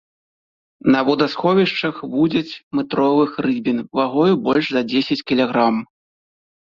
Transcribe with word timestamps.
На 0.93 0.99
водасховішчах 1.09 1.95
вудзяць 2.15 2.57
метровых 2.79 3.31
рыбін 3.49 3.77
вагою 4.01 4.33
больш 4.49 4.65
за 4.77 4.81
дзесяць 4.93 5.23
кілаграм. 5.29 5.75